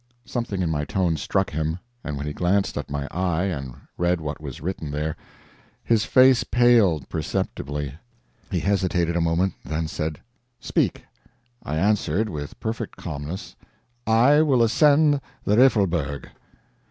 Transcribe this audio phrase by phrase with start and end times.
[0.25, 4.19] Something in my tone struck him: and when he glanced at my eye and read
[4.19, 5.15] what was written there,
[5.83, 7.93] his face paled perceptibly.
[8.49, 10.19] He hesitated a moment, then said:
[10.59, 11.03] "Speak."
[11.61, 13.55] I answered, with perfect calmness:
[14.07, 16.29] "I will ascend the Riffelberg."